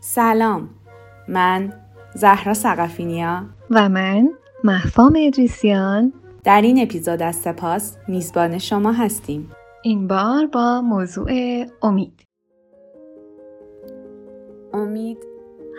[0.00, 0.68] سلام
[1.28, 1.72] من
[2.14, 4.28] زهرا سقفینیا و من
[4.64, 6.12] محفام ادریسیان.
[6.44, 9.50] در این اپیزود از سپاس میزبان شما هستیم.
[9.82, 11.30] این بار با موضوع
[11.82, 12.22] امید.
[14.72, 15.18] امید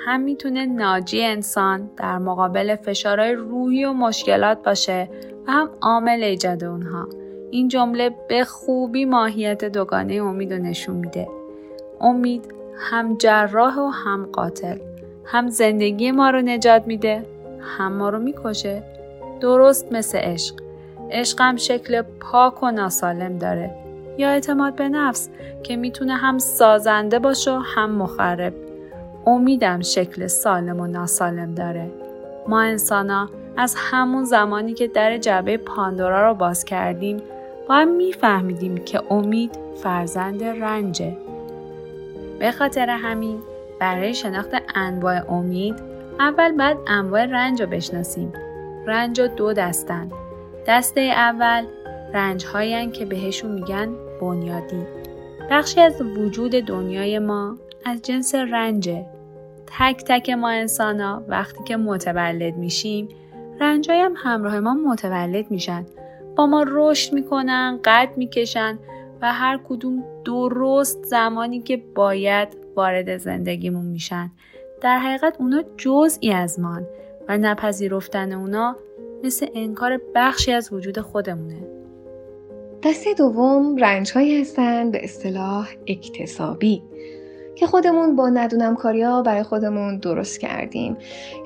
[0.05, 5.09] هم می‌تونه ناجی انسان در مقابل فشارهای روحی و مشکلات باشه
[5.47, 7.07] و هم عامل ایجاد اونها.
[7.51, 11.27] این جمله به خوبی ماهیت دوگانه امید رو نشون میده.
[12.01, 14.77] امید هم جراح و هم قاتل.
[15.25, 17.25] هم زندگی ما رو نجات میده
[17.77, 18.83] هم ما رو می‌کشه.
[19.41, 20.55] درست مثل عشق.
[21.11, 23.75] عشق هم شکل پاک و ناسالم داره.
[24.17, 25.29] یا اعتماد به نفس
[25.63, 28.53] که می‌تونه هم سازنده باشه و هم مخرب.
[29.25, 31.91] امیدم شکل سالم و ناسالم داره.
[32.47, 37.21] ما انسانا از همون زمانی که در جبه پاندورا رو باز کردیم
[37.69, 41.17] باید میفهمیدیم که امید فرزند رنجه.
[42.39, 43.39] به خاطر همین
[43.79, 45.75] برای شناخت انواع امید
[46.19, 48.33] اول باید انواع رنج رو بشناسیم.
[48.85, 50.09] رنج دو دستن.
[50.67, 51.65] دسته اول
[52.13, 52.45] رنج
[52.91, 53.89] که بهشون میگن
[54.21, 54.83] بنیادی.
[55.51, 59.05] بخشی از وجود دنیای ما از جنس رنجه.
[59.79, 63.09] تک تک ما انسان ها وقتی که متولد میشیم
[63.59, 65.85] رنجای هم همراه ما متولد میشن.
[66.35, 68.79] با ما رشد می‌کنن قد می‌کشن.
[69.21, 74.31] و هر کدوم درست زمانی که باید وارد زندگیمون میشن.
[74.81, 76.87] در حقیقت اونا جزئی از مان
[77.27, 78.75] و نپذیرفتن اونا
[79.23, 81.67] مثل انکار بخشی از وجود خودمونه.
[82.83, 86.83] دسته دوم رنج هایی هستن به اصطلاح اکتسابی
[87.55, 90.97] که خودمون با ندونم کاریا برای خودمون درست کردیم.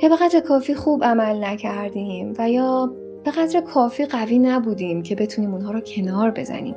[0.04, 5.16] یا به قدر کافی خوب عمل نکردیم و یا به قدر کافی قوی نبودیم که
[5.16, 6.76] بتونیم اونها رو کنار بزنیم.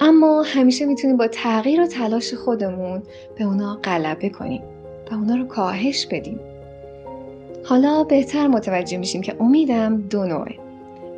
[0.00, 3.02] اما همیشه می‌تونیم با تغییر و تلاش خودمون
[3.38, 4.62] به اونا غلبه کنیم
[5.10, 6.40] و اونا رو کاهش بدیم.
[7.64, 10.54] حالا بهتر متوجه میشیم که امیدم دو نوعه.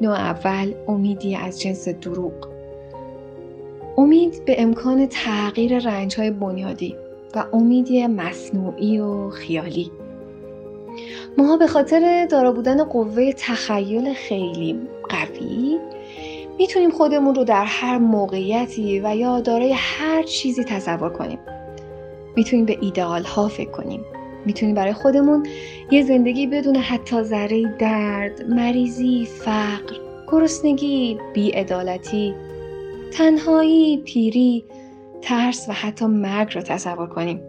[0.00, 2.32] نوع اول امیدی از جنس دروغ.
[3.98, 6.96] امید به امکان تغییر رنج های بنیادی
[7.34, 9.90] و امیدی مصنوعی و خیالی.
[11.38, 15.78] ماها به خاطر دارا بودن قوه تخیل خیلی قوی
[16.62, 21.38] می‌تونیم خودمون رو در هر موقعیتی و یا دارای هر چیزی تصور کنیم
[22.36, 24.04] می‌تونیم به ایدئال ها فکر کنیم
[24.46, 25.46] می‌تونیم برای خودمون
[25.90, 29.94] یه زندگی بدون حتی ذره درد، مریضی، فقر،
[30.28, 32.34] گرسنگی، بیعدالتی،
[33.12, 34.64] تنهایی، پیری،
[35.22, 37.40] ترس و حتی مرگ رو تصور کنیم.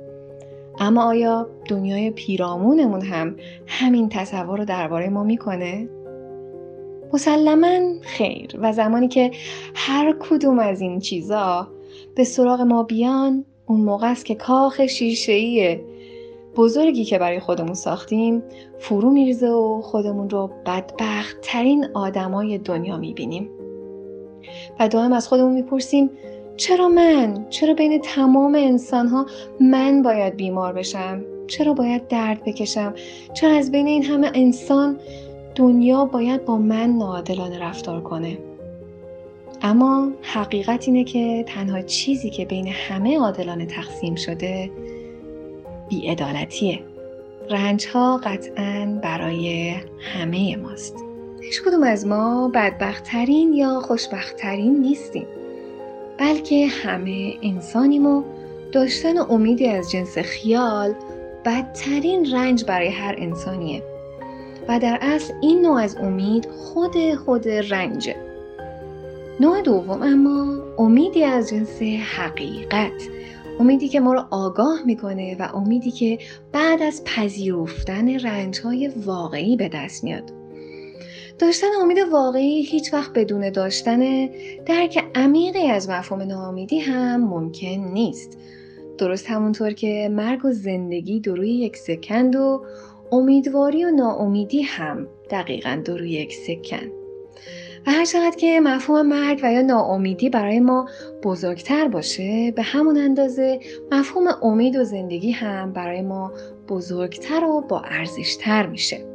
[0.79, 3.35] اما آیا دنیای پیرامونمون هم
[3.67, 5.89] همین تصور رو درباره ما می‌کنه؟
[7.13, 9.31] مسلما خیر و زمانی که
[9.75, 11.67] هر کدوم از این چیزا
[12.15, 15.79] به سراغ ما بیان اون موقع است که کاخ شیشه‌ای
[16.55, 18.43] بزرگی که برای خودمون ساختیم
[18.79, 23.49] فرو میریزه و خودمون رو بدبخت ترین آدمای دنیا می‌بینیم
[24.79, 26.09] و دائم از خودمون می‌پرسیم
[26.57, 29.25] چرا من؟ چرا بین تمام انسان ها
[29.59, 32.93] من باید بیمار بشم؟ چرا باید درد بکشم؟
[33.33, 34.99] چرا از بین این همه انسان
[35.55, 38.37] دنیا باید با من ناعادلانه رفتار کنه؟
[39.61, 44.71] اما حقیقت اینه که تنها چیزی که بین همه عادلانه تقسیم شده
[45.89, 46.79] بیعدالتیه.
[47.49, 50.95] رنج ها قطعا برای همه ماست.
[51.41, 55.25] هیچ کدوم از ما بدبختترین یا خوشبختترین نیستیم.
[56.19, 58.23] بلکه همه انسانیم و
[58.71, 60.93] داشتن امیدی از جنس خیال
[61.45, 63.83] بدترین رنج برای هر انسانیه
[64.67, 68.15] و در اصل این نوع از امید خود خود رنجه.
[69.39, 73.09] نوع دوم اما امیدی از جنس حقیقت.
[73.59, 76.19] امیدی که ما رو آگاه می‌کنه و امیدی که
[76.51, 80.23] بعد از پذیرفتن رنجهای واقعی به دست میاد.
[81.39, 84.29] داشتن امید واقعی هیچ وقت بدون داشتن
[84.65, 88.37] درک عمیقی از مفهوم ناامیدی هم ممکن نیست.
[88.97, 92.61] درست همونطور که مرگ و زندگی دروی یک سکند و
[93.13, 96.91] امیدواری و ناامیدی هم دقیقا دروی یک سکند.
[97.87, 100.89] و هر چقدر که مفهوم مرگ و یا ناامیدی برای ما
[101.23, 103.59] بزرگتر باشه به همون اندازه
[103.91, 106.31] مفهوم امید و زندگی هم برای ما
[106.67, 109.12] بزرگتر و با ارزشتر میشه.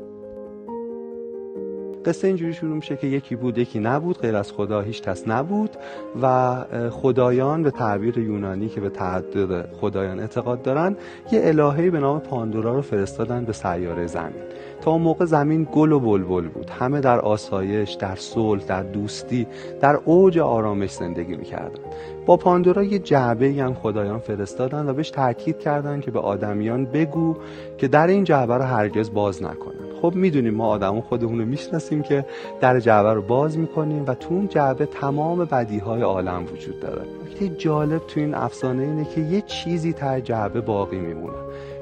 [2.07, 5.71] قصه اینجوری شروع میشه که یکی بود یکی نبود غیر از خدا هیچ کس نبود
[6.23, 6.57] و
[6.91, 10.97] خدایان به تعبیر یونانی که به تعدد خدایان اعتقاد دارن
[11.33, 14.43] یه الههی به نام پاندورا رو فرستادن به سیاره زمین.
[14.81, 16.71] تا اون موقع زمین گل و بلبل بود.
[16.71, 19.47] همه در آسایش در صلح در دوستی
[19.81, 21.79] در اوج آرامش زندگی می‌کردن.
[22.27, 27.37] با پاندورا یه جعبه هم خدایان فرستادن و بهش تاکید کردن که به آدمیان بگو
[27.79, 29.75] که در این جعبه رو هرگز باز نکنن.
[30.03, 32.27] خب می‌دونیم ما آدمون خودمون رو می‌شناسیم که
[32.61, 37.03] در جعبه رو باز می‌کنیم و تو اون جعبه تمام بدیهای عالم وجود داره.
[37.27, 41.37] نکته جالب تو این افسانه اینه که یه چیزی تا جعبه باقی میمونه.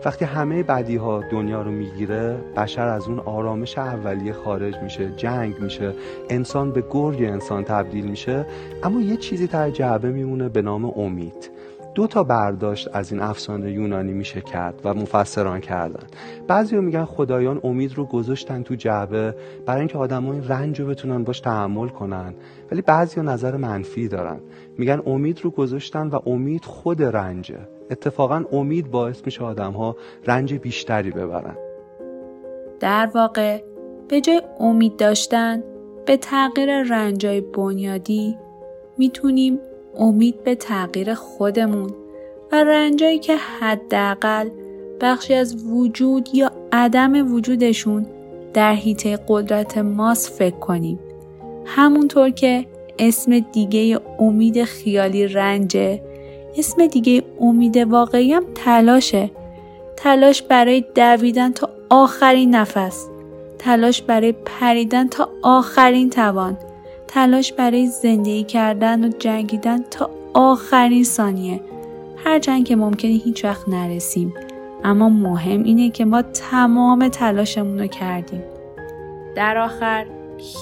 [0.06, 5.60] وقتی همه بدی ها دنیا رو می‌گیره بشر از اون آرامش اولیه خارج میشه جنگ
[5.60, 5.94] میشه
[6.30, 8.46] انسان به گرگ انسان تبدیل میشه
[8.82, 11.50] اما یه چیزی تا جعبه میمونه به نام امید.
[11.96, 16.06] دو تا برداشت از این افسانه یونانی میشه کرد و مفسران کردن.
[16.48, 19.34] بعضی میگن خدایان امید رو گذاشتن تو جعبه
[19.66, 22.34] برای اینکه آدما این رنج رو بتونن باش تحمل کنن.
[22.72, 24.40] ولی بعضی نظر منفی دارن.
[24.78, 27.58] میگن امید رو گذاشتن و امید خود رنجه.
[27.90, 29.96] اتفاقا امید باعث میشه آدم ها
[30.26, 31.56] رنج بیشتری ببرن.
[32.80, 33.62] در واقع
[34.08, 35.62] به جای امید داشتن
[36.06, 38.36] به تغییر رنجای بنیادی
[38.98, 39.58] می‌تونیم
[39.98, 41.90] امید به تغییر خودمون
[42.52, 44.48] و رنجایی که حداقل
[45.00, 48.06] بخشی از وجود یا عدم وجودشون
[48.54, 50.98] در حیطه قدرت ماست فکر کنیم.
[51.64, 52.66] همونطور که
[52.98, 56.02] اسم دیگه امید خیالی رنجه
[56.58, 59.30] اسم دیگه امید واقعی هم تلاشه.
[59.96, 63.06] تلاش برای دویدن تا آخرین نفس.
[63.58, 66.58] تلاش برای پریدن تا آخرین توان.
[67.16, 71.60] تلاش برای زندگی کردن و جنگیدن تا آخرین ثانیه.
[72.16, 74.34] هرچند که ممکنه هیچ وقت نرسیم.
[74.84, 78.42] اما مهم اینه که ما تمام تلاشمون رو کردیم.
[79.34, 80.06] در آخر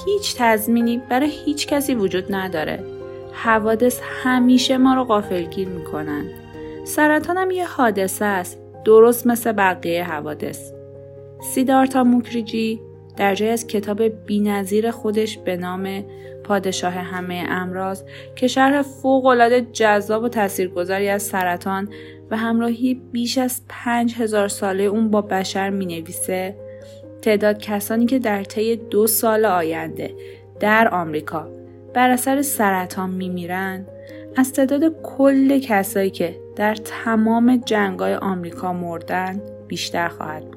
[0.05, 2.83] هیچ تضمینی برای هیچ کسی وجود نداره.
[3.31, 6.25] حوادث همیشه ما رو غافلگیر می‌کنن.
[6.83, 10.71] سرطان هم یه حادثه است درست مثل بقیه حوادث.
[11.41, 12.81] سیدارتا موکریجی
[13.17, 16.03] در جای از کتاب بینظیر خودش به نام
[16.43, 18.03] پادشاه همه امراض
[18.35, 21.89] که شرح فوقالعاده جذاب و تاثیرگذاری از سرطان
[22.31, 26.55] و همراهی بیش از پنج هزار ساله اون با بشر می نویسه
[27.21, 30.15] تعداد کسانی که در طی دو سال آینده
[30.59, 31.49] در آمریکا
[31.93, 33.85] بر اثر سرطان میمیرن
[34.35, 40.54] از تعداد کل کسایی که در تمام جنگای آمریکا مردن بیشتر خواهد بود.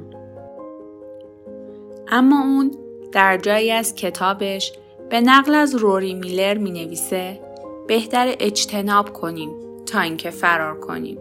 [2.10, 2.70] اما اون
[3.12, 4.72] در جایی از کتابش
[5.10, 7.40] به نقل از روری میلر می نویسه
[7.88, 9.50] بهتر اجتناب کنیم
[9.86, 11.18] تا اینکه فرار کنیم.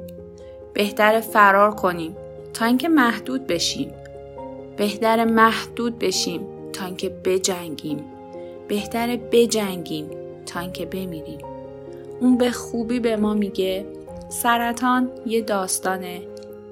[0.73, 2.15] بهتر فرار کنیم
[2.53, 3.93] تا اینکه محدود بشیم.
[4.77, 8.03] بهتر محدود بشیم تا اینکه بجنگیم.
[8.67, 10.09] بهتر بجنگیم
[10.45, 11.39] تا اینکه بمیریم.
[12.19, 13.85] اون به خوبی به ما میگه
[14.29, 16.21] سرطان یه داستانه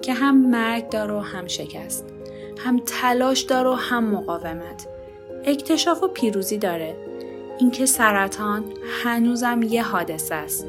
[0.02, 2.15] که هم مرگ داره و هم شکست.
[2.58, 4.88] هم تلاش داره و هم مقاومت.
[5.46, 6.96] اکتشاف و پیروزی داره.
[7.60, 8.64] اینکه سرطان
[9.04, 10.68] هنوزم یه حادثه است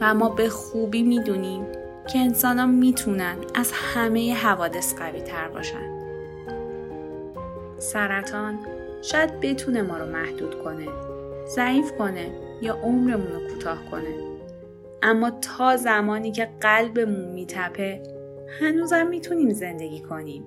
[0.00, 1.66] و ما به خوبی می‌دونیم
[2.12, 5.96] که انسان می‌تونن از همه حوادث قوی تر باشن.
[7.78, 8.58] سرطان
[9.02, 10.88] شاید بتونه ما رو محدود کنه،
[11.48, 12.30] ضعیف کنه
[12.62, 14.14] یا عمرمون رو کوتاه کنه.
[15.02, 18.02] اما تا زمانی که قلبمون میتپه
[18.60, 20.44] هنوزم می‌تونیم زندگی کنیم.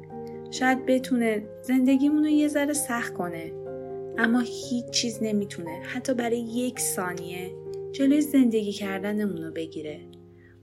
[0.51, 3.51] شاید بتونه زندگیمون رو یه ذره سخت کنه
[4.17, 7.51] اما هیچ چیز نمی‌تونه حتی برای یک ثانیه
[7.91, 9.99] جلوی زندگی کردنمون رو بگیره.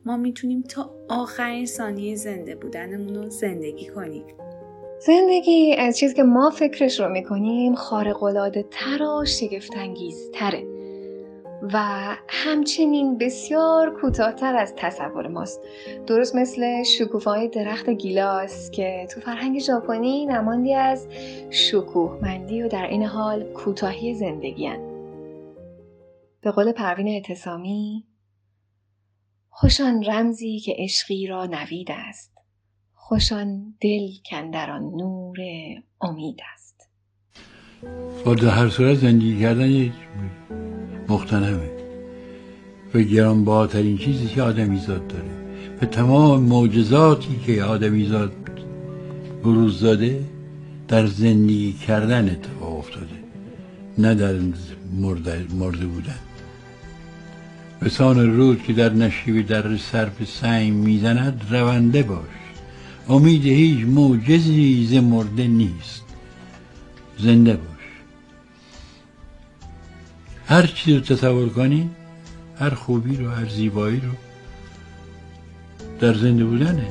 [0.04, 4.24] ما می‌تونیم تا آخرین ثانیه زنده بودنمون رو زندگی کنیم.
[5.06, 10.75] زندگی از چیزی که ما فکرش رو می‌کنیم خارقلاده تر و شگفتانگیز تره
[11.62, 11.78] و
[12.28, 15.60] همچنین بسیار کوتاهتر از تصور ماست.
[16.06, 21.08] درست مثل شکوفای درخت گیلاس که تو فرهنگ ژاپنی نماندی از
[21.50, 24.80] شکوهمندی و در این حال کوتاهی زندگی هن.
[26.40, 28.04] به قول پروین اعتصامی
[29.48, 32.32] خوشان رمزی که عشقی را نوید است.
[32.94, 35.36] خوشان دل کندران نور
[36.00, 36.88] امید است.
[38.24, 39.92] با در هر صورت زندگی کردن یک
[41.08, 41.70] مختنمه
[42.94, 45.24] و گرانبهاترین چیزی که آدمیزاد داره.
[45.82, 48.32] و تمام معجزاتی که آدمیزاد
[49.44, 50.24] بروز داده
[50.88, 53.16] در زندگی کردن اتفاق افتاده.
[53.98, 54.34] نه در
[55.00, 56.18] مرده, مرده بودن.
[57.90, 62.18] سان رود که در نشیب در سرف سنگ می‌زند رونده باش.
[63.08, 66.04] امید هیچ موجزی ز مرده نیست.
[67.18, 67.75] زنده باش.
[70.48, 71.90] هر چیز رو تصور کنی
[72.58, 74.12] هر خوبی رو هر زیبایی رو
[76.00, 76.86] در زنده بودنه.